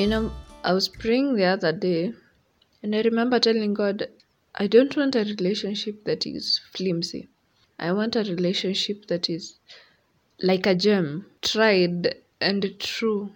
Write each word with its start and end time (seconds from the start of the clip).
You 0.00 0.06
know, 0.06 0.32
I 0.64 0.72
was 0.72 0.88
praying 0.88 1.34
the 1.34 1.44
other 1.44 1.72
day 1.72 2.14
and 2.82 2.96
I 2.96 3.02
remember 3.02 3.38
telling 3.38 3.74
God, 3.74 4.08
I 4.54 4.66
don't 4.66 4.96
want 4.96 5.14
a 5.14 5.24
relationship 5.24 6.04
that 6.04 6.26
is 6.26 6.58
flimsy. 6.72 7.28
I 7.78 7.92
want 7.92 8.16
a 8.16 8.20
relationship 8.20 9.08
that 9.08 9.28
is 9.28 9.58
like 10.42 10.64
a 10.64 10.74
gem, 10.74 11.26
tried 11.42 12.14
and 12.40 12.80
true. 12.80 13.32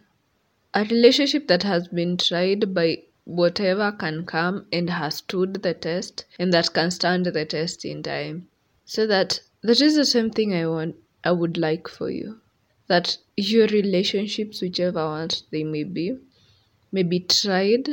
A 0.72 0.84
relationship 0.84 1.48
that 1.48 1.64
has 1.64 1.88
been 1.88 2.16
tried 2.16 2.72
by 2.72 3.02
whatever 3.24 3.92
can 3.92 4.24
come 4.24 4.64
and 4.72 4.88
has 4.88 5.16
stood 5.16 5.62
the 5.62 5.74
test 5.74 6.24
and 6.38 6.50
that 6.54 6.72
can 6.72 6.90
stand 6.90 7.26
the 7.26 7.44
test 7.44 7.84
in 7.84 8.02
time. 8.02 8.48
So 8.86 9.06
that 9.06 9.38
that 9.60 9.82
is 9.82 9.96
the 9.96 10.06
same 10.06 10.30
thing 10.30 10.54
I 10.54 10.66
want 10.66 10.96
I 11.24 11.32
would 11.32 11.58
like 11.58 11.88
for 11.88 12.08
you. 12.08 12.40
That 12.86 13.18
your 13.36 13.66
relationships, 13.66 14.62
whichever 14.62 15.04
ones 15.04 15.42
they 15.50 15.62
may 15.62 15.84
be, 15.84 16.16
may 16.94 17.02
be 17.02 17.18
tried 17.18 17.88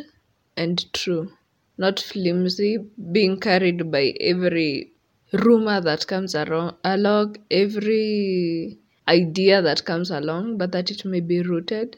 and 0.56 0.94
true, 0.94 1.32
not 1.76 2.00
flimsy, 2.00 2.78
being 3.12 3.40
carried 3.40 3.90
by 3.90 4.14
every 4.20 4.92
rumor 5.34 5.82
that 5.82 6.06
comes 6.06 6.36
along, 6.36 6.76
along 6.84 7.36
every 7.50 8.78
idea 9.08 9.60
that 9.60 9.84
comes 9.86 10.12
along, 10.12 10.56
but 10.60 10.72
that 10.72 10.92
it 10.92 11.04
may 11.04 11.20
be 11.20 11.42
rooted 11.42 11.98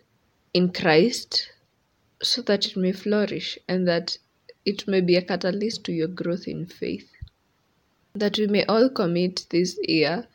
in 0.53 0.71
Christ 0.71 1.52
so 2.21 2.41
that 2.43 2.66
it 2.67 2.77
may 2.77 2.93
flourish 2.93 3.59
and 3.67 3.85
that 3.85 4.17
it 4.65 4.88
may 4.88 5.01
be 5.01 5.17
a 5.17 5.21
catalyst 5.21 5.84
to 5.84 5.91
your 5.91 6.07
growth 6.07 6.48
in 6.48 6.65
faith. 6.65 7.12
That 8.15 8.38
we 8.38 8.48
may 8.48 8.63
all 8.65 8.90
commit 8.90 9.45
this 9.49 9.77
year 9.84 10.26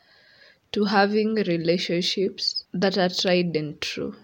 to 0.73 0.83
having 0.85 1.33
relationships 1.33 2.63
that 2.73 2.95
are 2.99 3.09
tried 3.09 3.55
and 3.55 3.81
true, 3.81 4.15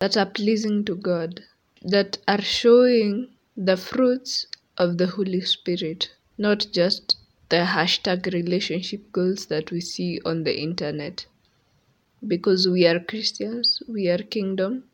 that 0.00 0.16
are 0.16 0.26
pleasing 0.26 0.84
to 0.86 0.96
God, 0.96 1.40
that 1.84 2.18
are 2.26 2.40
showing 2.40 3.28
the 3.56 3.76
fruits 3.76 4.46
of 4.78 4.96
the 4.96 5.06
Holy 5.06 5.42
Spirit, 5.42 6.10
not 6.38 6.66
just 6.72 7.16
the 7.50 7.56
hashtag 7.56 8.32
relationship 8.32 9.12
goals 9.12 9.46
that 9.46 9.70
we 9.70 9.80
see 9.80 10.18
on 10.24 10.44
the 10.44 10.58
internet. 10.58 11.26
Because 12.26 12.66
we 12.66 12.86
are 12.86 12.98
Christians, 12.98 13.82
we 13.86 14.08
are 14.08 14.18
kingdom, 14.18 14.84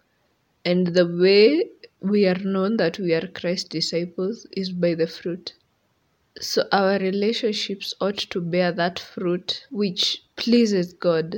and 0.64 0.88
the 0.88 1.06
way 1.06 1.70
we 2.00 2.26
are 2.26 2.38
known 2.38 2.76
that 2.78 2.98
we 2.98 3.14
are 3.14 3.28
Christ 3.28 3.70
disciples 3.70 4.46
is 4.52 4.72
by 4.72 4.94
the 4.94 5.06
fruit. 5.06 5.54
So 6.40 6.66
our 6.72 6.98
relationships 6.98 7.94
ought 8.00 8.18
to 8.18 8.40
bear 8.40 8.72
that 8.72 8.98
fruit 8.98 9.66
which 9.70 10.22
pleases 10.36 10.92
God, 10.92 11.36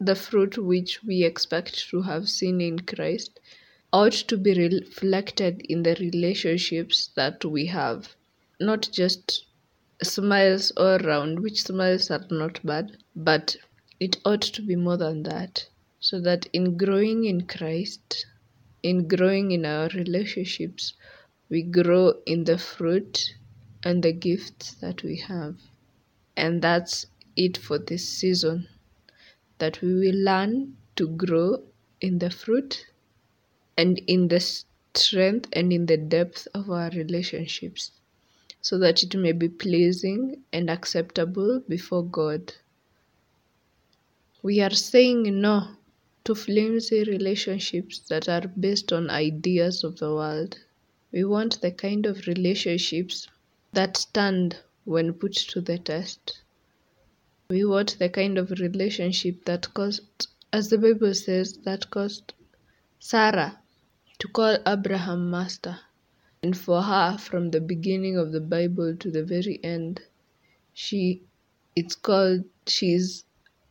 the 0.00 0.14
fruit 0.14 0.56
which 0.56 1.02
we 1.02 1.24
expect 1.24 1.90
to 1.90 2.02
have 2.02 2.28
seen 2.28 2.60
in 2.60 2.78
Christ, 2.80 3.38
ought 3.92 4.12
to 4.12 4.36
be 4.36 4.52
reflected 4.68 5.60
in 5.68 5.82
the 5.82 5.94
relationships 6.00 7.10
that 7.16 7.44
we 7.44 7.66
have, 7.66 8.14
not 8.60 8.88
just 8.92 9.46
smiles 10.02 10.70
all 10.72 10.96
around, 11.04 11.40
which 11.40 11.62
smiles 11.62 12.10
are 12.10 12.26
not 12.30 12.64
bad, 12.64 12.96
but 13.14 13.56
it 14.00 14.16
ought 14.24 14.42
to 14.42 14.62
be 14.62 14.76
more 14.76 14.96
than 14.96 15.22
that, 15.22 15.66
so 16.00 16.20
that 16.20 16.46
in 16.52 16.76
growing 16.76 17.24
in 17.24 17.46
Christ, 17.46 18.26
in 18.82 19.08
growing 19.08 19.52
in 19.52 19.64
our 19.64 19.88
relationships, 19.88 20.92
we 21.48 21.62
grow 21.62 22.14
in 22.26 22.44
the 22.44 22.58
fruit 22.58 23.34
and 23.84 24.02
the 24.02 24.12
gifts 24.12 24.74
that 24.74 25.02
we 25.02 25.16
have. 25.16 25.56
And 26.36 26.60
that's 26.60 27.06
it 27.36 27.56
for 27.56 27.78
this 27.78 28.08
season. 28.08 28.68
That 29.58 29.80
we 29.80 29.94
will 29.94 30.24
learn 30.24 30.76
to 30.96 31.08
grow 31.08 31.62
in 32.00 32.18
the 32.18 32.30
fruit 32.30 32.84
and 33.76 33.98
in 34.06 34.28
the 34.28 34.40
strength 34.94 35.48
and 35.52 35.72
in 35.72 35.86
the 35.86 35.96
depth 35.96 36.48
of 36.54 36.70
our 36.70 36.90
relationships 36.90 37.92
so 38.60 38.78
that 38.78 39.02
it 39.02 39.14
may 39.14 39.32
be 39.32 39.48
pleasing 39.48 40.42
and 40.52 40.70
acceptable 40.70 41.60
before 41.68 42.04
God. 42.04 42.52
We 44.42 44.60
are 44.60 44.70
saying 44.70 45.40
no 45.40 45.68
to 46.24 46.34
flimsy 46.34 47.04
relationships 47.04 48.00
that 48.08 48.28
are 48.28 48.48
based 48.48 48.92
on 48.92 49.10
ideas 49.10 49.84
of 49.84 49.98
the 49.98 50.12
world. 50.12 50.58
We 51.12 51.24
want 51.24 51.60
the 51.60 51.70
kind 51.70 52.06
of 52.06 52.26
relationships 52.26 53.28
that 53.72 53.96
stand 53.96 54.56
when 54.84 55.12
put 55.12 55.34
to 55.34 55.60
the 55.60 55.78
test. 55.78 56.40
We 57.48 57.64
want 57.64 57.98
the 58.00 58.08
kind 58.08 58.38
of 58.38 58.50
relationship 58.50 59.44
that 59.44 59.72
caused, 59.74 60.26
as 60.52 60.70
the 60.70 60.78
Bible 60.78 61.14
says, 61.14 61.58
that 61.58 61.90
caused 61.90 62.32
Sarah 62.98 63.60
to 64.18 64.28
call 64.28 64.58
Abraham 64.66 65.30
master. 65.30 65.78
And 66.42 66.56
for 66.56 66.82
her, 66.82 67.18
from 67.18 67.50
the 67.50 67.60
beginning 67.60 68.16
of 68.16 68.32
the 68.32 68.40
Bible 68.40 68.96
to 68.96 69.10
the 69.10 69.24
very 69.24 69.60
end, 69.64 70.00
she 70.72 71.22
it's 71.74 71.94
called 71.94 72.44
she's 72.66 73.24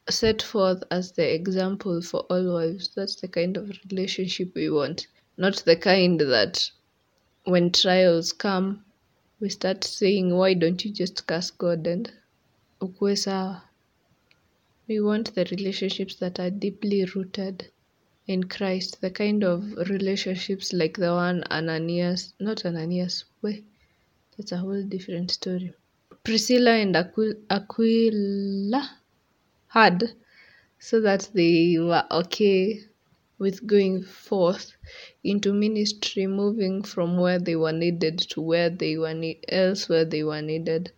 set 0.09 0.41
forth 0.41 0.83
as 0.91 1.13
the 1.13 1.33
example 1.33 2.01
for 2.01 2.22
all 2.29 2.53
wives. 2.53 2.91
That's 2.95 3.16
the 3.16 3.28
kind 3.28 3.57
of 3.57 3.72
relationship 3.89 4.53
we 4.53 4.69
want, 4.69 5.07
not 5.38 5.57
the 5.66 5.75
kind 5.75 6.19
that 6.19 6.69
when 7.45 7.72
trials 7.72 8.33
come, 8.33 8.85
we 9.39 9.50
start 9.50 9.83
saying, 9.83 10.35
Why 10.35 10.53
don't 10.53 10.85
you 10.85 10.91
just 10.91 11.25
curse 11.27 11.51
God 11.51 11.88
and? 11.88 12.12
We 12.81 12.89
want 15.01 15.33
the 15.33 15.47
relationships 15.50 16.16
that 16.17 16.39
are 16.39 16.50
deeply 16.50 17.06
rooted 17.06 17.72
in 18.28 18.44
Christ, 18.46 19.02
the 19.02 19.12
kind 19.12 19.44
of 19.44 19.63
relationships 19.90 20.74
like 20.74 20.97
the 20.97 21.12
one 21.12 21.44
Ananias, 21.52 22.34
not 22.40 22.66
Ananias, 22.66 23.25
way, 23.41 23.63
that's 24.36 24.52
a 24.52 24.58
whole 24.58 24.84
different 24.84 25.31
story. 25.31 25.74
Priscilla 26.24 26.72
and 26.72 26.96
Aquila, 26.96 27.36
Aquila 27.50 28.90
had 29.68 30.03
so 30.80 31.00
that 31.02 31.30
they 31.34 31.75
were 31.80 32.03
okay 32.09 32.81
with 33.38 33.68
going 33.68 34.02
forth 34.02 34.72
into 35.24 35.53
ministry, 35.53 36.25
moving 36.25 36.81
from 36.81 37.18
where 37.18 37.38
they 37.40 37.56
were 37.56 37.74
needed 37.74 38.18
to 38.18 38.42
where 38.42 38.69
they 38.69 38.97
were 38.97 39.13
ne- 39.13 39.40
elsewhere 39.50 40.06
they 40.06 40.24
were 40.24 40.42
needed, 40.42 40.92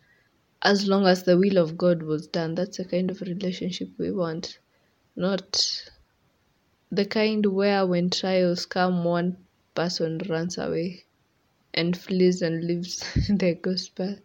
as 0.61 0.87
long 0.87 1.05
as 1.05 1.23
the 1.23 1.37
will 1.37 1.57
of 1.57 1.77
God 1.77 2.03
was 2.03 2.27
done. 2.27 2.55
That's 2.55 2.77
the 2.77 2.85
kind 2.85 3.09
of 3.11 3.21
relationship 3.21 3.89
we 3.97 4.11
want, 4.11 4.59
not 5.15 5.89
the 6.91 7.05
kind 7.05 7.45
where 7.45 7.85
when 7.85 8.09
trials 8.09 8.65
come, 8.65 9.03
one 9.03 9.37
person 9.75 10.19
runs 10.29 10.57
away 10.57 11.03
and 11.73 11.97
flees 11.97 12.41
and 12.41 12.63
leaves 12.63 12.99
the 13.29 13.57
gospel, 13.61 14.15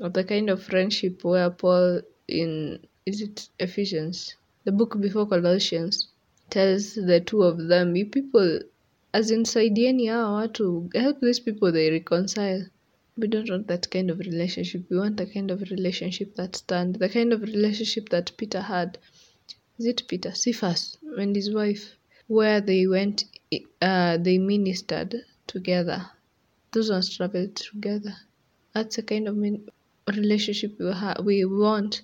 or 0.00 0.08
the 0.08 0.24
kind 0.24 0.48
of 0.50 0.62
friendship 0.62 1.22
where 1.24 1.50
Paul 1.50 2.00
in 2.26 2.80
is 3.06 3.20
it 3.20 3.48
Ephesians, 3.58 4.34
the 4.64 4.72
book 4.72 4.98
before 4.98 5.26
Colossians, 5.26 6.08
tells 6.48 6.94
the 6.94 7.20
two 7.20 7.42
of 7.42 7.68
them, 7.68 7.94
you 7.94 8.06
people 8.06 8.60
as 9.12 9.30
in 9.30 9.44
saidieni 9.44 10.08
hawa 10.08 10.32
watu 10.40 10.90
help 10.94 11.20
these 11.20 11.40
people 11.40 11.70
they 11.70 11.90
reconcile. 11.90 12.66
We 13.16 13.28
don't 13.28 13.50
want 13.50 13.68
that 13.68 13.88
kind 13.90 14.10
of 14.10 14.18
relationship. 14.18 14.90
We 14.90 14.98
want 14.98 15.18
the 15.18 15.26
kind 15.26 15.50
of 15.52 15.60
relationship 15.70 16.34
that 16.34 16.56
stand 16.56 16.96
the 16.96 17.08
kind 17.08 17.32
of 17.32 17.42
relationship 17.42 18.08
that 18.08 18.36
peter 18.36 18.62
had 18.62 18.98
is 19.78 19.86
it 19.86 20.02
peter 20.08 20.34
cephas 20.34 20.96
and 21.18 21.34
his 21.36 21.52
wife 21.52 21.96
where 22.26 22.60
they 22.60 22.86
went 22.86 23.24
uh, 23.82 24.16
they 24.18 24.38
ministered 24.38 25.14
together. 25.46 26.10
Those 26.72 26.90
ones 26.90 27.16
traveled 27.16 27.56
together. 27.56 28.16
That's 28.72 28.96
the 28.96 29.02
kind 29.02 29.28
of 29.28 29.36
relationship 30.08 30.78
we, 30.78 30.90
ha- 30.92 31.20
we 31.22 31.44
want. 31.44 32.02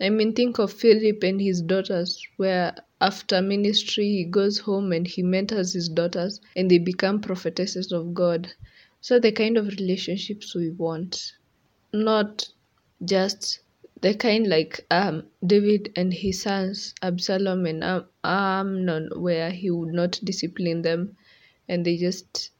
I 0.00 0.10
mean, 0.10 0.34
think 0.34 0.58
of 0.58 0.72
Philip 0.72 1.22
and 1.22 1.40
his 1.40 1.62
daughters, 1.62 2.20
where 2.36 2.74
after 3.00 3.40
ministry 3.40 4.04
he 4.04 4.24
goes 4.24 4.58
home 4.58 4.92
and 4.92 5.06
he 5.06 5.22
mentors 5.22 5.72
his 5.72 5.88
daughters 5.88 6.40
and 6.56 6.70
they 6.70 6.78
become 6.78 7.20
prophetesses 7.20 7.92
of 7.92 8.14
God. 8.14 8.52
So, 9.00 9.18
the 9.18 9.32
kind 9.32 9.56
of 9.56 9.68
relationships 9.68 10.54
we 10.54 10.70
want, 10.70 11.32
not 11.92 12.48
just 13.04 13.60
the 14.04 14.12
kind 14.12 14.46
like 14.46 14.84
um, 14.90 15.24
David 15.46 15.92
and 15.96 16.12
his 16.12 16.42
sons, 16.42 16.94
Absalom 17.00 17.64
and 17.64 17.82
Am- 17.82 18.06
Amnon, 18.22 19.08
where 19.16 19.50
he 19.50 19.70
would 19.70 19.94
not 19.94 20.20
discipline 20.22 20.82
them 20.82 21.16
and 21.68 21.86
they 21.86 21.96
just 21.96 22.50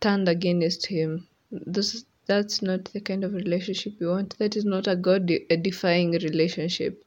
turned 0.00 0.28
against 0.28 0.86
him. 0.86 1.26
This 1.50 2.04
that's 2.26 2.62
not 2.62 2.84
the 2.92 3.00
kind 3.00 3.24
of 3.24 3.34
relationship 3.34 3.94
you 3.98 4.10
want. 4.10 4.38
That 4.38 4.54
is 4.54 4.64
not 4.64 4.86
a 4.86 4.94
God 4.94 5.28
defying 5.62 6.12
relationship 6.12 7.04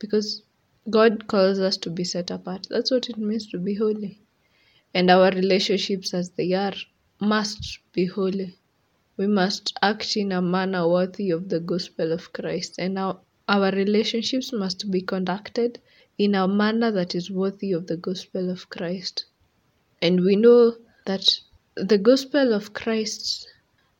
because 0.00 0.42
God 0.90 1.28
calls 1.28 1.60
us 1.60 1.76
to 1.78 1.90
be 1.90 2.02
set 2.02 2.32
apart. 2.32 2.66
That's 2.68 2.90
what 2.90 3.08
it 3.08 3.18
means 3.18 3.46
to 3.50 3.58
be 3.58 3.74
holy. 3.74 4.20
And 4.94 5.10
our 5.10 5.30
relationships, 5.30 6.12
as 6.12 6.30
they 6.30 6.54
are, 6.54 6.74
must 7.20 7.78
be 7.92 8.06
holy. 8.06 8.56
We 9.16 9.28
must 9.28 9.76
act 9.82 10.16
in 10.16 10.32
a 10.32 10.42
manner 10.42 10.88
worthy 10.88 11.30
of 11.30 11.48
the 11.48 11.60
gospel 11.60 12.12
of 12.12 12.32
Christ. 12.32 12.76
And 12.78 12.98
our, 12.98 13.20
our 13.48 13.70
relationships 13.72 14.52
must 14.52 14.90
be 14.90 15.00
conducted 15.00 15.80
in 16.18 16.34
a 16.34 16.46
manner 16.46 16.90
that 16.90 17.14
is 17.14 17.30
worthy 17.30 17.72
of 17.72 17.86
the 17.86 17.96
gospel 17.96 18.50
of 18.50 18.68
Christ. 18.68 19.24
And 20.02 20.20
we 20.20 20.36
know 20.36 20.76
that 21.06 21.28
the 21.74 21.98
gospel 21.98 22.52
of 22.52 22.74
Christ 22.74 23.48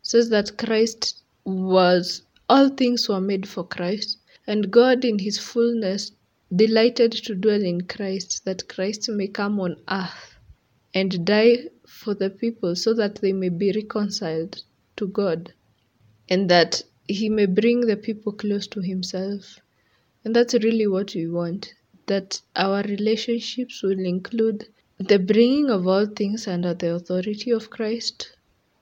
says 0.03 0.29
that 0.31 0.59
Christ 0.59 1.23
was 1.45 2.23
all 2.49 2.69
things 2.69 3.09
were 3.09 3.21
made 3.21 3.49
for 3.49 3.65
Christ, 3.65 4.19
and 4.47 4.71
God 4.71 5.05
in 5.05 5.19
his 5.19 5.39
fullness 5.39 6.13
delighted 6.55 7.13
to 7.13 7.35
dwell 7.35 7.63
in 7.63 7.83
Christ, 7.83 8.45
that 8.45 8.69
Christ 8.69 9.09
may 9.11 9.29
come 9.29 9.61
on 9.61 9.77
earth 9.91 10.39
and 10.95 11.25
die 11.25 11.69
for 11.87 12.15
the 12.15 12.31
people 12.31 12.75
so 12.75 12.95
that 12.95 13.17
they 13.17 13.33
may 13.33 13.51
be 13.51 13.73
reconciled 13.73 14.63
to 14.97 15.07
God 15.09 15.53
and 16.29 16.49
that 16.51 16.83
he 17.09 17.29
may 17.29 17.47
bring 17.47 17.81
the 17.81 17.97
people 17.97 18.33
close 18.33 18.67
to 18.69 18.81
himself. 18.81 19.59
And 20.25 20.37
that's 20.37 20.55
really 20.55 20.87
what 20.87 21.15
we 21.15 21.27
want 21.27 21.75
that 22.07 22.41
our 22.57 22.83
relationships 22.83 23.83
will 23.83 24.01
include 24.01 24.67
the 24.99 25.19
bringing 25.19 25.71
of 25.71 25.87
all 25.87 26.07
things 26.07 26.49
under 26.49 26.75
the 26.75 26.95
authority 26.95 27.51
of 27.51 27.71
Christ, 27.71 28.33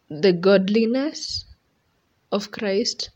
the 0.08 0.32
godliness 0.32 1.44
of 2.32 2.50
Christ, 2.50 3.10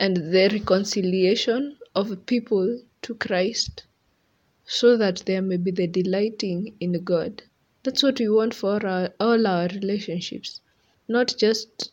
and 0.00 0.16
the 0.16 0.48
reconciliation 0.52 1.78
of 1.94 2.26
people 2.26 2.80
to 3.02 3.14
Christ, 3.14 3.84
so 4.66 4.96
that 4.96 5.22
there 5.24 5.42
may 5.42 5.56
be 5.56 5.70
the 5.70 5.86
delighting 5.86 6.74
in 6.80 6.92
God. 7.04 7.42
That's 7.84 8.02
what 8.02 8.18
we 8.18 8.28
want 8.28 8.54
for 8.54 8.84
our, 8.84 9.10
all 9.18 9.46
our 9.46 9.68
relationships, 9.68 10.60
not 11.06 11.34
just 11.38 11.92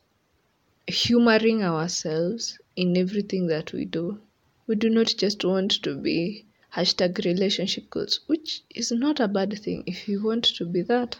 humoring 0.87 1.63
ourselves 1.63 2.59
in 2.75 2.95
everything 2.95 3.47
that 3.47 3.73
we 3.73 3.85
do. 3.85 4.19
We 4.67 4.75
do 4.75 4.89
not 4.89 5.07
just 5.17 5.43
want 5.43 5.71
to 5.83 5.95
be 5.95 6.45
hashtag 6.73 7.23
relationship 7.25 7.89
goals, 7.89 8.19
which 8.27 8.61
is 8.69 8.91
not 8.91 9.19
a 9.19 9.27
bad 9.27 9.57
thing 9.57 9.83
if 9.87 10.07
you 10.07 10.23
want 10.23 10.43
to 10.43 10.65
be 10.65 10.81
that. 10.83 11.17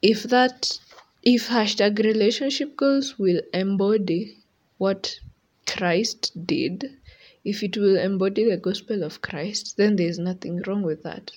If 0.00 0.22
that, 0.24 0.78
if 1.22 1.48
hashtag 1.48 1.98
relationship 1.98 2.76
goals 2.76 3.18
will 3.18 3.42
embody 3.52 4.38
what 4.78 5.18
Christ 5.66 6.46
did, 6.46 6.96
if 7.44 7.62
it 7.62 7.76
will 7.76 7.98
embody 7.98 8.48
the 8.48 8.56
gospel 8.56 9.02
of 9.02 9.20
Christ, 9.20 9.76
then 9.76 9.96
there 9.96 10.08
is 10.08 10.18
nothing 10.18 10.62
wrong 10.66 10.82
with 10.82 11.02
that. 11.02 11.32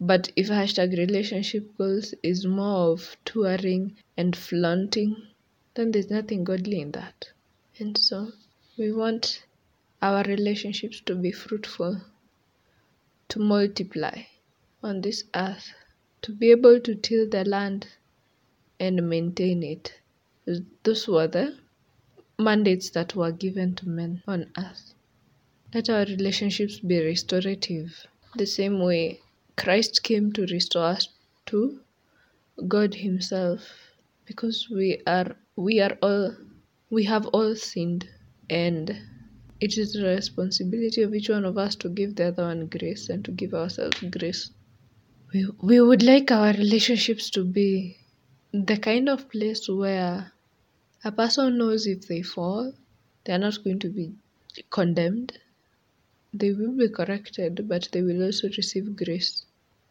But 0.00 0.32
if 0.34 0.48
hashtag 0.48 0.96
relationship 0.96 1.76
goals 1.76 2.14
is 2.22 2.46
more 2.46 2.92
of 2.92 3.16
touring 3.24 3.96
and 4.16 4.34
flaunting, 4.34 5.16
then 5.80 5.92
there's 5.92 6.10
nothing 6.10 6.44
godly 6.44 6.78
in 6.82 6.90
that. 6.90 7.30
And 7.78 7.96
so 7.96 8.32
we 8.76 8.92
want 8.92 9.44
our 10.02 10.22
relationships 10.24 11.00
to 11.06 11.14
be 11.14 11.32
fruitful 11.32 12.02
to 13.28 13.38
multiply 13.38 14.24
on 14.82 15.00
this 15.00 15.24
earth, 15.34 15.72
to 16.20 16.32
be 16.32 16.50
able 16.50 16.80
to 16.80 16.94
till 16.94 17.26
the 17.26 17.46
land 17.46 17.86
and 18.78 19.08
maintain 19.08 19.62
it. 19.62 19.94
Those 20.82 21.08
were 21.08 21.28
the 21.28 21.56
mandates 22.38 22.90
that 22.90 23.16
were 23.16 23.32
given 23.32 23.74
to 23.76 23.88
men 23.88 24.22
on 24.26 24.50
earth. 24.58 24.92
Let 25.72 25.88
our 25.88 26.04
relationships 26.04 26.78
be 26.80 27.02
restorative, 27.02 28.06
the 28.36 28.46
same 28.46 28.80
way 28.80 29.20
Christ 29.56 30.02
came 30.02 30.30
to 30.34 30.42
restore 30.42 30.84
us 30.84 31.08
to 31.46 31.80
God 32.68 32.96
Himself, 32.96 33.62
because 34.26 34.68
we 34.68 35.00
are 35.06 35.36
we 35.60 35.78
are 35.78 35.96
all 36.00 36.34
we 36.88 37.04
have 37.04 37.26
all 37.38 37.54
sinned 37.54 38.08
and 38.48 38.96
it 39.60 39.76
is 39.76 39.92
the 39.92 40.02
responsibility 40.02 41.02
of 41.02 41.14
each 41.14 41.28
one 41.28 41.44
of 41.44 41.58
us 41.58 41.76
to 41.76 41.90
give 41.90 42.16
the 42.16 42.28
other 42.28 42.44
one 42.44 42.66
grace 42.66 43.10
and 43.10 43.22
to 43.26 43.30
give 43.30 43.52
ourselves 43.52 44.02
grace. 44.10 44.50
We, 45.34 45.46
we 45.62 45.80
would 45.82 46.02
like 46.02 46.30
our 46.30 46.52
relationships 46.54 47.28
to 47.30 47.44
be 47.44 47.98
the 48.52 48.78
kind 48.78 49.10
of 49.10 49.28
place 49.28 49.68
where 49.68 50.32
a 51.04 51.12
person 51.12 51.58
knows 51.58 51.86
if 51.86 52.08
they 52.08 52.22
fall, 52.22 52.72
they 53.24 53.34
are 53.34 53.38
not 53.38 53.62
going 53.62 53.80
to 53.80 53.90
be 53.90 54.14
condemned. 54.70 55.38
They 56.32 56.52
will 56.52 56.72
be 56.72 56.88
corrected, 56.88 57.68
but 57.68 57.90
they 57.92 58.00
will 58.00 58.24
also 58.24 58.48
receive 58.48 58.96
grace 58.96 59.44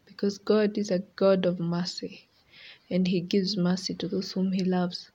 because 0.04 0.38
God 0.38 0.76
is 0.76 0.90
a 0.90 0.98
God 1.14 1.46
of 1.46 1.60
mercy 1.60 2.28
and 2.90 3.06
He 3.06 3.20
gives 3.20 3.56
mercy 3.56 3.94
to 3.94 4.08
those 4.08 4.32
whom 4.32 4.50
He 4.50 4.64
loves. 4.64 5.12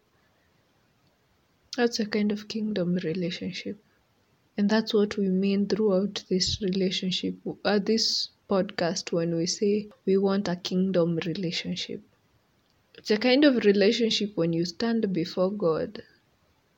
That's 1.75 1.99
a 1.99 2.05
kind 2.05 2.31
of 2.31 2.47
kingdom 2.47 2.95
relationship. 2.95 3.77
And 4.57 4.69
that's 4.69 4.93
what 4.93 5.17
we 5.17 5.27
mean 5.27 5.67
throughout 5.67 6.23
this 6.29 6.61
relationship, 6.61 7.35
uh, 7.65 7.79
this 7.79 8.29
podcast, 8.49 9.11
when 9.11 9.35
we 9.35 9.45
say 9.45 9.89
we 10.05 10.15
want 10.15 10.47
a 10.47 10.55
kingdom 10.55 11.17
relationship. 11.25 12.01
It's 12.93 13.11
a 13.11 13.17
kind 13.17 13.43
of 13.43 13.65
relationship 13.65 14.37
when 14.37 14.53
you 14.53 14.63
stand 14.63 15.11
before 15.11 15.51
God 15.51 16.01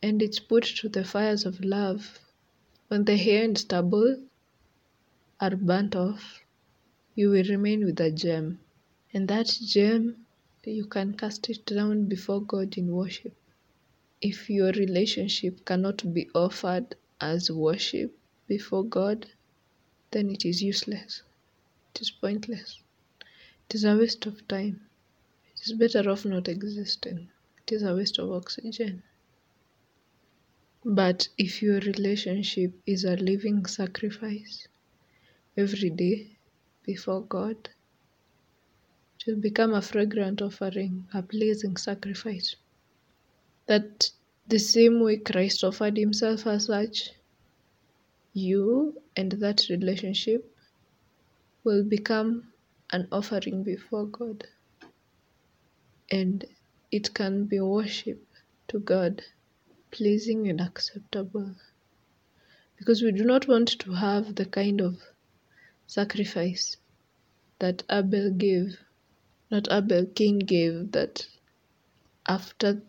and 0.01 0.21
it's 0.23 0.39
put 0.39 0.63
to 0.63 0.89
the 0.89 1.03
fires 1.03 1.45
of 1.45 1.63
love. 1.63 2.19
When 2.87 3.05
the 3.05 3.17
hair 3.17 3.43
and 3.43 3.55
stubble 3.55 4.23
are 5.39 5.55
burnt 5.55 5.95
off, 5.95 6.41
you 7.13 7.29
will 7.29 7.43
remain 7.43 7.85
with 7.85 7.99
a 8.01 8.09
gem. 8.09 8.59
And 9.13 9.27
that 9.27 9.47
gem, 9.63 10.25
you 10.63 10.85
can 10.85 11.13
cast 11.13 11.49
it 11.51 11.67
down 11.67 12.05
before 12.05 12.41
God 12.41 12.77
in 12.77 12.91
worship. 12.91 13.35
If 14.21 14.49
your 14.49 14.71
relationship 14.71 15.63
cannot 15.63 16.13
be 16.13 16.29
offered 16.33 16.95
as 17.21 17.51
worship 17.51 18.17
before 18.47 18.83
God, 18.83 19.27
then 20.11 20.31
it 20.31 20.43
is 20.43 20.63
useless. 20.63 21.21
It 21.93 22.01
is 22.01 22.11
pointless. 22.11 22.81
It 23.69 23.75
is 23.75 23.83
a 23.83 23.95
waste 23.95 24.25
of 24.25 24.47
time. 24.47 24.81
It 25.53 25.61
is 25.65 25.73
better 25.73 26.09
off 26.09 26.25
not 26.25 26.47
existing. 26.47 27.29
It 27.63 27.73
is 27.73 27.83
a 27.83 27.93
waste 27.93 28.17
of 28.17 28.31
oxygen. 28.31 29.03
But 30.85 31.27
if 31.37 31.61
your 31.61 31.79
relationship 31.81 32.73
is 32.85 33.03
a 33.03 33.17
living 33.17 33.65
sacrifice 33.65 34.67
every 35.57 35.89
day 35.89 36.37
before 36.83 37.23
God, 37.23 37.69
it 39.19 39.27
will 39.27 39.41
become 39.41 39.73
a 39.73 39.81
fragrant 39.81 40.41
offering, 40.41 41.07
a 41.13 41.21
pleasing 41.21 41.75
sacrifice. 41.77 42.55
That 43.67 44.11
the 44.47 44.59
same 44.59 45.01
way 45.01 45.17
Christ 45.17 45.63
offered 45.63 45.97
himself 45.97 46.47
as 46.47 46.65
such, 46.65 47.11
you 48.33 49.01
and 49.15 49.31
that 49.33 49.67
relationship 49.69 50.55
will 51.63 51.83
become 51.83 52.53
an 52.91 53.07
offering 53.11 53.63
before 53.63 54.05
God. 54.05 54.47
And 56.09 56.45
it 56.91 57.13
can 57.13 57.45
be 57.45 57.59
worship 57.59 58.25
to 58.69 58.79
God, 58.79 59.21
pleasing 59.91 60.47
and 60.47 60.61
acceptable. 60.61 61.55
Because 62.77 63.01
we 63.01 63.11
do 63.11 63.25
not 63.25 63.47
want 63.47 63.79
to 63.79 63.91
have 63.91 64.35
the 64.35 64.45
kind 64.45 64.79
of 64.79 65.01
sacrifice 65.87 66.77
that 67.59 67.83
Abel 67.89 68.31
gave, 68.31 68.79
not 69.51 69.67
Abel, 69.71 70.05
Cain 70.05 70.39
gave, 70.39 70.91
that 70.93 71.27
after 72.27 72.81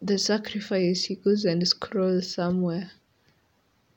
the 0.00 0.18
sacrifice, 0.18 1.04
he 1.04 1.16
goes 1.16 1.44
and 1.44 1.66
scrolls 1.66 2.32
somewhere. 2.32 2.92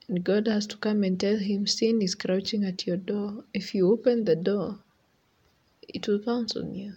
And 0.08 0.24
God 0.24 0.46
has 0.48 0.66
to 0.68 0.76
come 0.76 1.04
and 1.04 1.18
tell 1.18 1.38
him, 1.38 1.66
Sin 1.66 2.02
is 2.02 2.14
crouching 2.14 2.64
at 2.64 2.86
your 2.86 2.96
door. 2.96 3.44
If 3.54 3.74
you 3.74 3.90
open 3.90 4.24
the 4.24 4.36
door, 4.36 4.80
it 5.88 6.08
will 6.08 6.18
pounce 6.18 6.56
on 6.56 6.74
you. 6.74 6.94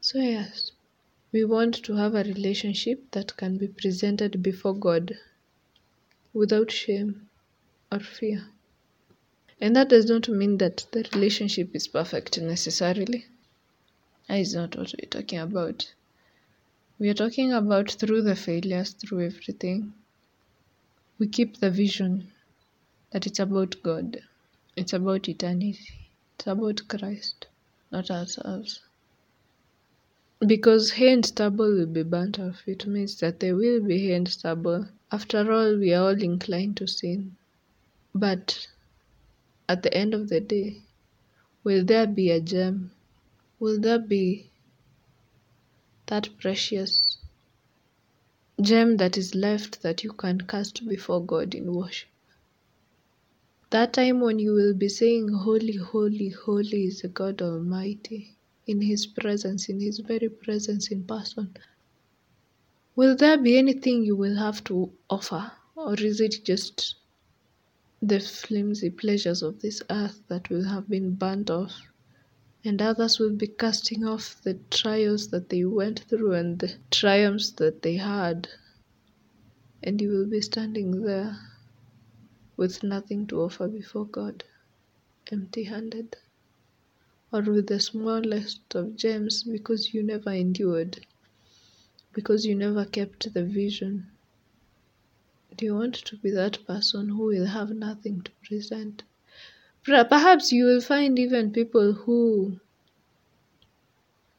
So, 0.00 0.18
yes, 0.18 0.72
we 1.32 1.44
want 1.44 1.74
to 1.84 1.94
have 1.94 2.14
a 2.14 2.24
relationship 2.24 3.10
that 3.12 3.36
can 3.36 3.58
be 3.58 3.68
presented 3.68 4.42
before 4.42 4.74
God 4.74 5.16
without 6.32 6.70
shame 6.70 7.28
or 7.90 8.00
fear. 8.00 8.46
And 9.60 9.76
that 9.76 9.90
does 9.90 10.06
not 10.06 10.28
mean 10.28 10.58
that 10.58 10.86
the 10.92 11.08
relationship 11.14 11.74
is 11.74 11.86
perfect 11.86 12.40
necessarily. 12.40 13.26
That 14.28 14.40
is 14.40 14.54
not 14.54 14.76
what 14.76 14.92
we're 14.98 15.08
talking 15.08 15.38
about. 15.38 15.92
We 17.02 17.08
are 17.08 17.14
talking 17.14 17.52
about 17.52 17.90
through 17.90 18.22
the 18.22 18.36
failures, 18.36 18.92
through 18.92 19.26
everything. 19.26 19.92
We 21.18 21.26
keep 21.26 21.56
the 21.56 21.68
vision 21.68 22.30
that 23.10 23.26
it's 23.26 23.40
about 23.40 23.82
God, 23.82 24.22
it's 24.76 24.92
about 24.92 25.28
eternity, 25.28 25.80
it's 26.36 26.46
about 26.46 26.86
Christ, 26.86 27.48
not 27.90 28.08
ourselves. 28.08 28.82
Because 30.46 30.92
hay 30.92 31.12
and 31.12 31.26
stubble 31.26 31.72
will 31.72 31.86
be 31.86 32.04
burnt 32.04 32.38
off, 32.38 32.62
it 32.68 32.86
means 32.86 33.18
that 33.18 33.40
there 33.40 33.56
will 33.56 33.80
be 33.82 33.98
hay 33.98 34.14
and 34.14 34.28
stubble. 34.28 34.86
After 35.10 35.50
all, 35.50 35.76
we 35.76 35.92
are 35.92 36.04
all 36.04 36.22
inclined 36.22 36.76
to 36.76 36.86
sin. 36.86 37.34
But 38.14 38.68
at 39.68 39.82
the 39.82 39.92
end 39.92 40.14
of 40.14 40.28
the 40.28 40.38
day, 40.38 40.82
will 41.64 41.84
there 41.84 42.06
be 42.06 42.30
a 42.30 42.40
gem? 42.40 42.92
Will 43.58 43.80
there 43.80 43.98
be 43.98 44.51
that 46.12 46.28
precious 46.38 47.16
gem 48.60 48.98
that 48.98 49.16
is 49.16 49.34
left 49.34 49.80
that 49.82 50.04
you 50.04 50.12
can 50.12 50.38
cast 50.42 50.86
before 50.86 51.24
God 51.24 51.54
in 51.54 51.72
worship. 51.72 52.10
That 53.70 53.94
time 53.94 54.20
when 54.20 54.38
you 54.38 54.52
will 54.52 54.74
be 54.74 54.90
saying, 54.90 55.28
Holy, 55.32 55.76
holy, 55.76 56.28
holy 56.28 56.84
is 56.84 57.00
the 57.00 57.08
God 57.08 57.40
Almighty. 57.40 58.36
in 58.66 58.82
His 58.82 59.06
presence, 59.06 59.70
in 59.70 59.80
His 59.80 60.00
very 60.00 60.28
presence 60.28 60.90
in 60.90 61.04
person, 61.04 61.56
will 62.94 63.16
there 63.16 63.38
be 63.38 63.56
anything 63.56 64.04
you 64.04 64.14
will 64.14 64.36
have 64.36 64.62
to 64.64 64.92
offer, 65.08 65.50
or 65.76 65.94
is 65.94 66.20
it 66.20 66.44
just 66.44 66.96
the 68.02 68.20
flimsy 68.20 68.90
pleasures 68.90 69.42
of 69.42 69.62
this 69.62 69.82
earth 69.88 70.20
that 70.28 70.50
will 70.50 70.64
have 70.64 70.90
been 70.90 71.14
burnt 71.14 71.48
off? 71.48 71.91
And 72.64 72.80
others 72.80 73.18
will 73.18 73.34
be 73.34 73.48
casting 73.48 74.04
off 74.04 74.40
the 74.42 74.54
trials 74.70 75.28
that 75.28 75.48
they 75.48 75.64
went 75.64 76.00
through 76.08 76.32
and 76.32 76.60
the 76.60 76.72
triumphs 76.90 77.50
that 77.50 77.82
they 77.82 77.96
had. 77.96 78.48
And 79.82 80.00
you 80.00 80.10
will 80.10 80.26
be 80.26 80.40
standing 80.40 81.02
there 81.02 81.36
with 82.56 82.84
nothing 82.84 83.26
to 83.26 83.40
offer 83.42 83.66
before 83.66 84.06
God, 84.06 84.44
empty 85.32 85.64
handed, 85.64 86.16
or 87.32 87.42
with 87.42 87.66
the 87.66 87.80
smallest 87.80 88.74
of 88.76 88.94
gems 88.94 89.42
because 89.42 89.92
you 89.92 90.04
never 90.04 90.30
endured, 90.30 91.04
because 92.12 92.46
you 92.46 92.54
never 92.54 92.84
kept 92.84 93.34
the 93.34 93.44
vision. 93.44 94.06
Do 95.56 95.64
you 95.64 95.74
want 95.74 95.96
to 95.96 96.16
be 96.16 96.30
that 96.30 96.64
person 96.64 97.08
who 97.08 97.24
will 97.26 97.46
have 97.46 97.70
nothing 97.70 98.22
to 98.22 98.30
present? 98.46 99.02
Perhaps 99.84 100.52
you 100.52 100.64
will 100.66 100.80
find 100.80 101.18
even 101.18 101.50
people 101.50 101.92
who 101.92 102.60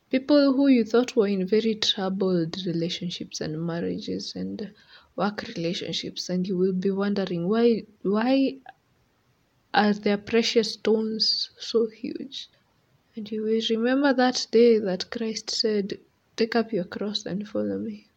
people 0.10 0.54
who 0.54 0.68
you 0.68 0.86
thought 0.86 1.18
were 1.18 1.28
in 1.28 1.46
very 1.46 1.76
troubled 1.76 2.56
relationships 2.66 3.42
and 3.42 3.62
marriages 3.62 4.38
and 4.38 4.72
work 5.18 5.44
relationships 5.56 6.30
and 6.30 6.48
you 6.48 6.58
will 6.58 6.72
be 6.72 6.92
wondering 6.92 7.50
why 7.50 7.84
why 8.04 8.56
are 9.74 9.92
their 9.92 10.18
precious 10.18 10.74
stones 10.74 11.50
so 11.60 11.88
huge? 11.88 12.48
And 13.18 13.30
you 13.30 13.44
will 13.44 13.62
remember 13.70 14.14
that 14.14 14.48
day 14.50 14.80
that 14.80 15.12
Christ 15.12 15.50
said 15.50 16.00
take 16.38 16.56
up 16.56 16.72
your 16.72 16.86
cross 16.86 17.26
and 17.26 17.50
follow 17.50 17.78
me. 17.78 18.08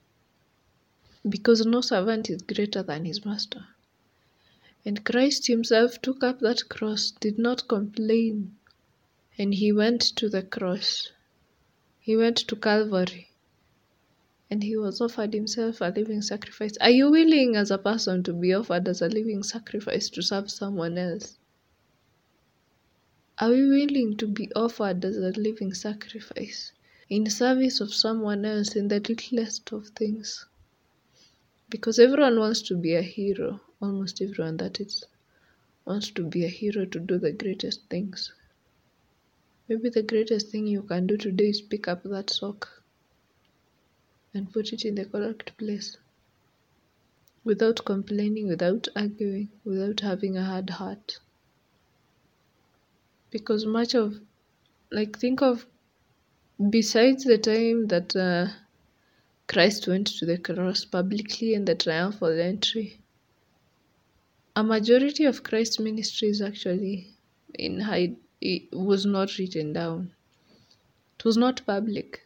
Because 1.28 1.66
no 1.66 1.80
servant 1.80 2.30
is 2.30 2.42
greater 2.42 2.84
than 2.84 3.04
his 3.04 3.24
master 3.24 3.66
and 4.86 5.04
Christ 5.04 5.48
himself 5.48 6.00
took 6.00 6.22
up 6.22 6.38
that 6.38 6.68
cross, 6.68 7.10
did 7.10 7.40
not 7.40 7.66
complain, 7.66 8.54
and 9.36 9.52
he 9.52 9.72
went 9.72 10.00
to 10.00 10.28
the 10.28 10.44
cross. 10.44 11.10
He 11.98 12.16
went 12.16 12.36
to 12.36 12.54
Calvary, 12.54 13.32
and 14.48 14.62
he 14.62 14.76
was 14.76 15.00
offered 15.00 15.34
himself 15.34 15.80
a 15.80 15.86
living 15.86 16.22
sacrifice. 16.22 16.76
Are 16.80 16.90
you 16.90 17.10
willing 17.10 17.56
as 17.56 17.72
a 17.72 17.78
person 17.78 18.22
to 18.22 18.32
be 18.32 18.54
offered 18.54 18.86
as 18.86 19.02
a 19.02 19.08
living 19.08 19.42
sacrifice 19.42 20.08
to 20.10 20.22
serve 20.22 20.52
someone 20.52 20.96
else? 20.96 21.36
Are 23.40 23.50
we 23.50 23.68
willing 23.68 24.16
to 24.18 24.28
be 24.28 24.52
offered 24.54 25.04
as 25.04 25.16
a 25.16 25.32
living 25.32 25.74
sacrifice 25.74 26.70
in 27.08 27.28
service 27.28 27.80
of 27.80 27.92
someone 27.92 28.44
else 28.44 28.76
in 28.76 28.86
the 28.86 29.00
littlest 29.00 29.72
of 29.72 29.88
things? 29.88 30.46
Because 31.68 31.98
everyone 31.98 32.38
wants 32.38 32.62
to 32.62 32.76
be 32.76 32.94
a 32.94 33.02
hero 33.02 33.60
almost 33.80 34.22
everyone 34.22 34.56
that 34.56 34.80
is 34.80 35.04
wants 35.84 36.10
to 36.10 36.24
be 36.24 36.44
a 36.44 36.48
hero 36.48 36.84
to 36.84 36.98
do 36.98 37.18
the 37.18 37.32
greatest 37.32 37.88
things. 37.88 38.32
Maybe 39.68 39.90
the 39.90 40.02
greatest 40.02 40.50
thing 40.50 40.66
you 40.66 40.82
can 40.82 41.06
do 41.06 41.16
today 41.16 41.48
is 41.50 41.60
pick 41.60 41.88
up 41.88 42.02
that 42.04 42.30
sock 42.30 42.68
and 44.34 44.52
put 44.52 44.72
it 44.72 44.84
in 44.84 44.94
the 44.94 45.04
correct 45.04 45.56
place 45.58 45.96
without 47.44 47.84
complaining, 47.84 48.48
without 48.48 48.88
arguing, 48.96 49.48
without 49.64 50.00
having 50.00 50.36
a 50.36 50.44
hard 50.44 50.70
heart. 50.70 51.18
Because 53.30 53.64
much 53.64 53.94
of, 53.94 54.20
like, 54.90 55.18
think 55.18 55.42
of 55.42 55.66
besides 56.70 57.24
the 57.24 57.38
time 57.38 57.86
that 57.86 58.16
uh, 58.16 58.46
Christ 59.46 59.86
went 59.86 60.08
to 60.18 60.26
the 60.26 60.38
cross 60.38 60.84
publicly 60.84 61.54
and 61.54 61.66
the 61.66 61.74
triumphal 61.74 62.38
entry, 62.40 63.00
a 64.56 64.64
majority 64.64 65.24
of 65.26 65.42
Christ's 65.42 65.78
ministries 65.78 66.40
actually 66.40 67.14
in 67.54 67.78
it 68.40 68.72
was 68.72 69.04
not 69.04 69.36
written 69.36 69.74
down. 69.74 70.14
It 71.18 71.24
was 71.26 71.36
not 71.36 71.66
public. 71.66 72.22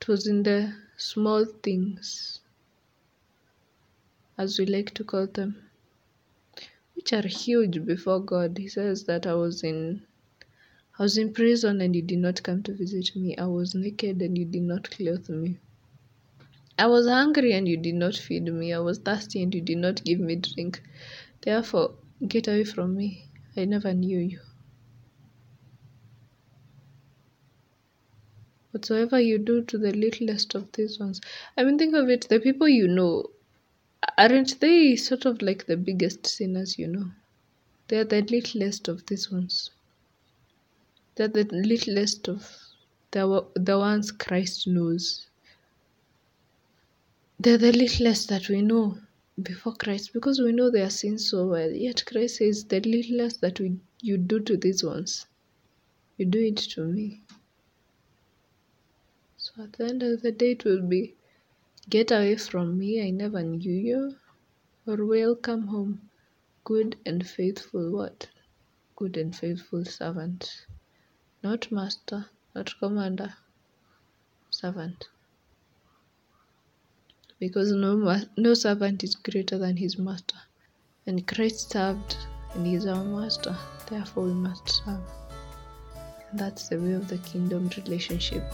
It 0.00 0.08
was 0.08 0.26
in 0.26 0.42
the 0.42 0.74
small 0.96 1.44
things, 1.44 2.40
as 4.38 4.58
we 4.58 4.64
like 4.64 4.94
to 4.94 5.04
call 5.04 5.26
them, 5.26 5.70
which 6.94 7.12
are 7.12 7.26
huge 7.28 7.84
before 7.84 8.20
God. 8.20 8.56
He 8.56 8.68
says 8.68 9.04
that 9.04 9.26
I 9.26 9.34
was 9.34 9.62
in 9.62 10.06
I 10.98 11.02
was 11.02 11.18
in 11.18 11.34
prison 11.34 11.82
and 11.82 11.94
you 11.94 12.02
did 12.02 12.18
not 12.20 12.42
come 12.42 12.62
to 12.62 12.72
visit 12.72 13.14
me. 13.14 13.36
I 13.36 13.46
was 13.46 13.74
naked 13.74 14.22
and 14.22 14.38
you 14.38 14.46
did 14.46 14.62
not 14.62 14.90
clothe 14.90 15.28
me. 15.28 15.58
I 16.76 16.86
was 16.86 17.06
hungry 17.06 17.52
and 17.52 17.68
you 17.68 17.76
did 17.76 17.94
not 17.94 18.16
feed 18.16 18.44
me. 18.44 18.72
I 18.72 18.80
was 18.80 18.98
thirsty 18.98 19.42
and 19.42 19.54
you 19.54 19.60
did 19.60 19.78
not 19.78 20.02
give 20.02 20.18
me 20.18 20.36
drink. 20.36 20.82
Therefore, 21.42 21.94
get 22.26 22.48
away 22.48 22.64
from 22.64 22.96
me. 22.96 23.28
I 23.56 23.64
never 23.64 23.94
knew 23.94 24.18
you. 24.18 24.40
Whatsoever 28.72 29.20
you 29.20 29.38
do 29.38 29.62
to 29.62 29.78
the 29.78 29.92
littlest 29.92 30.56
of 30.56 30.72
these 30.72 30.98
ones, 30.98 31.20
I 31.56 31.62
mean, 31.62 31.78
think 31.78 31.94
of 31.94 32.08
it 32.10 32.26
the 32.28 32.40
people 32.40 32.68
you 32.68 32.88
know, 32.88 33.30
aren't 34.18 34.58
they 34.58 34.96
sort 34.96 35.26
of 35.26 35.42
like 35.42 35.66
the 35.66 35.76
biggest 35.76 36.26
sinners 36.26 36.76
you 36.76 36.88
know? 36.88 37.12
They're 37.86 38.04
the 38.04 38.22
littlest 38.22 38.88
of 38.88 39.06
these 39.06 39.30
ones. 39.30 39.70
They're 41.14 41.28
the 41.28 41.44
littlest 41.44 42.28
of 42.28 42.50
the, 43.12 43.46
the 43.54 43.78
ones 43.78 44.10
Christ 44.10 44.66
knows. 44.66 45.28
They're 47.40 47.58
the 47.58 47.72
littlest 47.72 48.28
that 48.28 48.48
we 48.48 48.62
know 48.62 48.98
before 49.42 49.74
Christ 49.74 50.12
because 50.12 50.40
we 50.40 50.52
know 50.52 50.70
their 50.70 50.88
sins 50.88 51.28
so 51.28 51.48
well. 51.48 51.70
Yet 51.70 52.06
Christ 52.06 52.36
says, 52.36 52.64
The 52.64 52.80
littlest 52.80 53.40
that 53.40 53.58
we, 53.58 53.80
you 54.00 54.18
do 54.18 54.38
to 54.40 54.56
these 54.56 54.84
ones, 54.84 55.26
you 56.16 56.26
do 56.26 56.38
it 56.38 56.56
to 56.56 56.84
me. 56.84 57.22
So 59.36 59.64
at 59.64 59.72
the 59.74 59.86
end 59.86 60.02
of 60.02 60.22
the 60.22 60.32
day, 60.32 60.52
it 60.52 60.64
will 60.64 60.82
be 60.82 61.16
Get 61.90 62.10
away 62.10 62.36
from 62.36 62.78
me, 62.78 63.06
I 63.06 63.10
never 63.10 63.42
knew 63.42 63.72
you, 63.72 64.16
or 64.86 65.04
welcome 65.04 65.66
home, 65.66 66.08
good 66.62 66.96
and 67.04 67.26
faithful 67.26 67.90
what? 67.90 68.28
Good 68.96 69.18
and 69.18 69.36
faithful 69.36 69.84
servant. 69.84 70.66
Not 71.42 71.70
master, 71.70 72.30
not 72.54 72.72
commander, 72.78 73.34
servant 74.50 75.08
because 77.46 77.70
no, 77.72 77.92
no 78.38 78.54
servant 78.54 79.04
is 79.04 79.16
greater 79.16 79.58
than 79.58 79.76
his 79.76 79.98
master. 79.98 80.38
And 81.06 81.26
Christ 81.26 81.72
served, 81.72 82.16
and 82.54 82.66
he 82.66 82.74
is 82.74 82.86
our 82.86 83.04
master. 83.04 83.54
Therefore, 83.90 84.24
we 84.24 84.32
must 84.32 84.66
serve. 84.66 85.06
And 86.30 86.40
that's 86.40 86.68
the 86.68 86.78
way 86.78 86.94
of 86.94 87.06
the 87.08 87.18
kingdom 87.18 87.68
relationship. 87.76 88.44